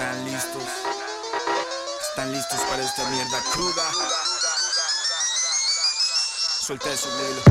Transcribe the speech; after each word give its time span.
¿Están 0.00 0.24
listos? 0.24 0.62
¿Están 2.08 2.32
listos 2.32 2.60
para 2.70 2.82
esta 2.82 3.06
mierda 3.10 3.38
cruda? 3.52 3.90
Suelta 6.62 6.90
eso, 6.90 7.08
Lilo. 7.18 7.42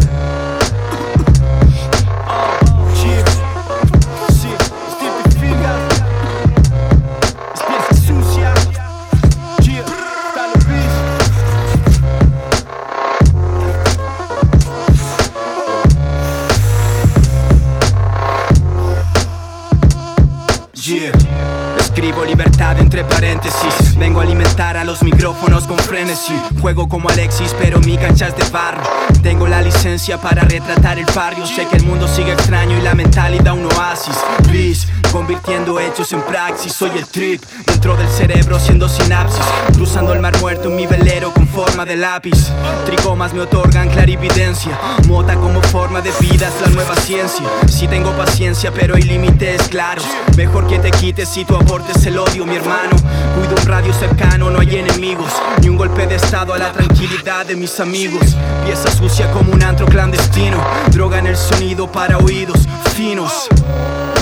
Yeah. 20.74 21.69
Escribo 22.00 22.24
libertad 22.24 22.80
entre 22.80 23.04
paréntesis. 23.04 23.98
Vengo 23.98 24.22
a 24.22 24.24
alimentar 24.24 24.78
a 24.78 24.86
los 24.86 25.04
micrófonos 25.04 25.68
con 25.68 25.78
frenesí. 25.78 26.34
Juego 26.62 26.88
como 26.88 27.10
Alexis, 27.10 27.54
pero 27.60 27.82
mi 27.82 27.98
cancha 27.98 28.30
es 28.30 28.38
de 28.38 28.50
barro. 28.52 28.84
Tengo 29.22 29.50
la 29.50 29.62
licencia 29.62 30.18
para 30.18 30.44
retratar 30.44 30.98
el 30.98 31.06
barrio. 31.14 31.46
Sé 31.46 31.68
que 31.68 31.76
el 31.76 31.84
mundo 31.84 32.08
sigue 32.08 32.32
extraño 32.32 32.78
y 32.78 32.82
la 32.84 32.96
mentalidad 32.96 33.54
un 33.54 33.66
oasis. 33.66 34.16
Convirtiendo 35.30 35.80
hechos 35.80 36.12
en 36.14 36.24
praxis. 36.24 36.74
Soy 36.74 36.90
el 36.98 37.06
trip 37.06 37.40
dentro 37.68 37.96
del 37.96 38.10
cerebro, 38.10 38.56
haciendo 38.56 38.90
sinapsis. 38.90 39.46
Cruzando 39.76 40.12
el 40.12 40.20
mar 40.22 40.36
muerto 40.40 40.70
en 40.70 40.76
mi 40.76 40.88
velero 40.88 41.32
con 41.32 41.48
forma 41.48 41.86
de 41.86 41.98
lápiz. 41.98 42.48
Tricomas 42.88 43.32
me 43.32 43.42
otorgan 43.42 43.90
clarividencia. 43.90 44.76
Mota 45.08 45.36
como 45.36 45.62
forma 45.62 46.02
de 46.02 46.12
vida 46.20 46.48
es 46.48 46.62
la 46.62 46.70
nueva 46.70 46.96
ciencia. 46.96 47.46
Si 47.68 47.88
tengo 47.88 48.12
paciencia, 48.14 48.72
pero 48.72 48.96
hay 48.96 49.04
límites 49.04 49.68
claros. 49.68 50.04
Mejor 50.36 50.66
que 50.66 50.80
te 50.80 50.90
quites 50.90 51.30
si 51.30 51.46
tú 51.46 51.56
abortes 51.56 52.04
el 52.08 52.18
odio, 52.18 52.48
mi 52.48 52.56
hermano. 52.56 52.96
Cuido 53.36 53.56
un 53.56 53.68
radio 53.68 53.94
cercano, 53.94 54.50
no 54.50 54.62
hay 54.62 54.78
enemigos. 54.78 55.32
Ni 55.62 55.70
un 55.70 55.78
golpe 55.78 56.08
de 56.08 56.16
estado 56.16 56.56
a 56.56 56.58
la 56.58 56.72
tranquilidad 56.72 57.46
de 57.46 57.56
mis 57.56 57.80
amigos. 57.80 58.36
Pieza 58.66 58.90
sucia 58.90 59.30
como 59.30 59.54
un 59.54 59.62
antro 59.62 59.86
clandestino. 59.86 60.58
Droga 60.90 61.20
en 61.20 61.28
el 61.28 61.38
sonido 61.38 61.92
para 61.92 62.18
oídos 62.18 62.68
finos. 63.00 63.48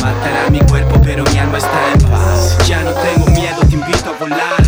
Matará 0.03 0.51
mi 0.51 0.59
pero 1.07 1.23
mi 1.31 1.39
alma 1.39 1.57
está 1.57 1.93
en 1.93 1.99
paz. 2.11 2.57
Ya 2.67 2.83
no 2.83 2.91
tengo 2.91 3.27
miedo, 3.27 3.59
te 3.61 3.75
invito 3.75 4.09
a 4.09 4.19
volar. 4.19 4.61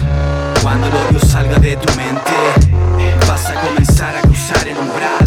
Cuando 0.63 0.87
el 0.87 0.93
odio 0.93 1.19
salga 1.19 1.59
de 1.59 1.75
tu 1.75 1.93
mente, 1.97 2.37
vas 3.27 3.45
a 3.49 3.55
comenzar 3.55 4.15
a 4.15 4.21
cruzar 4.21 4.65
el 4.65 4.77
umbral. 4.77 5.25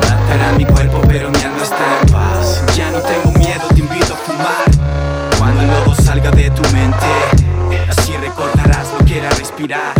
Matará 0.00 0.52
mi 0.56 0.64
cuerpo, 0.64 1.02
pero 1.06 1.30
mi 1.30 1.42
alma 1.42 1.62
está 1.62 1.84
en 2.00 2.08
paz. 2.08 2.64
Ya 2.74 2.90
no 2.90 3.00
tengo 3.00 3.38
miedo, 3.38 3.68
te 3.68 3.80
invito 3.80 4.14
a 4.14 4.16
fumar. 4.16 5.36
Cuando 5.38 5.60
el 5.60 5.68
lobo 5.68 5.94
salga 5.94 6.30
de 6.30 6.50
tu 6.50 6.62
mente, 6.72 7.06
así 7.90 8.16
recordarás 8.16 8.86
lo 8.98 9.04
que 9.04 9.18
era 9.18 9.28
respirar. 9.30 9.95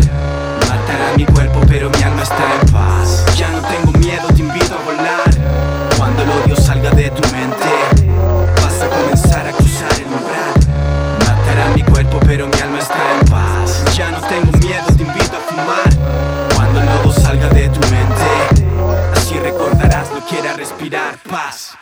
de 17.36 17.68
tu 17.68 17.80
mente. 17.80 18.64
Así 19.12 19.38
recordarás 19.38 20.10
lo 20.10 20.26
que 20.26 20.38
era 20.38 20.54
respirar 20.54 21.18
paz. 21.18 21.76